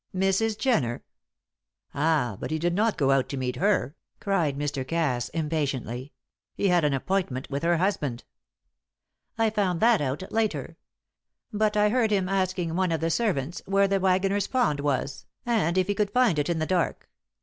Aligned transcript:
"Mrs. 0.15 0.57
Jenner? 0.57 1.03
Ah, 1.93 2.35
but 2.39 2.49
he 2.49 2.57
did 2.57 2.73
not 2.73 2.97
go 2.97 3.11
out 3.11 3.29
to 3.29 3.37
meet 3.37 3.57
her!" 3.57 3.95
cried 4.19 4.57
Mr. 4.57 4.83
Cass, 4.87 5.29
impatiently. 5.29 6.11
"He 6.55 6.69
had 6.69 6.83
an 6.83 6.95
appointment 6.95 7.51
with 7.51 7.61
her 7.61 7.77
husband." 7.77 8.23
"I 9.37 9.51
found 9.51 9.79
that 9.81 10.01
out 10.01 10.23
later. 10.31 10.75
But 11.53 11.77
I 11.77 11.89
heard 11.89 12.09
him 12.09 12.27
asking 12.27 12.75
one 12.75 12.91
of 12.91 12.99
the 13.01 13.11
servants 13.11 13.61
where 13.67 13.87
the 13.87 13.99
Waggoner's 13.99 14.47
Pond 14.47 14.79
was, 14.79 15.27
and 15.45 15.77
if 15.77 15.85
he 15.85 15.93
could 15.93 16.09
find 16.09 16.39
it 16.39 16.49
in 16.49 16.57
the 16.57 16.65
dark. 16.65 17.07